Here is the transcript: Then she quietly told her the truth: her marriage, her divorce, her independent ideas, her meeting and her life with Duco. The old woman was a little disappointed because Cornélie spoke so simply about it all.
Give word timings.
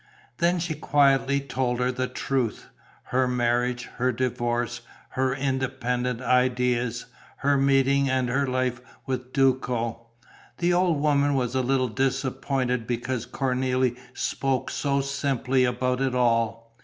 Then 0.39 0.57
she 0.57 0.73
quietly 0.73 1.39
told 1.39 1.79
her 1.79 1.91
the 1.91 2.07
truth: 2.07 2.69
her 3.13 3.27
marriage, 3.27 3.83
her 3.97 4.11
divorce, 4.11 4.81
her 5.09 5.35
independent 5.35 6.21
ideas, 6.21 7.05
her 7.45 7.55
meeting 7.55 8.09
and 8.09 8.27
her 8.27 8.47
life 8.47 8.81
with 9.05 9.31
Duco. 9.31 10.07
The 10.57 10.73
old 10.73 10.99
woman 10.99 11.35
was 11.35 11.53
a 11.53 11.61
little 11.61 11.87
disappointed 11.87 12.87
because 12.87 13.27
Cornélie 13.27 13.95
spoke 14.15 14.71
so 14.71 15.01
simply 15.01 15.65
about 15.65 16.01
it 16.01 16.15
all. 16.15 16.73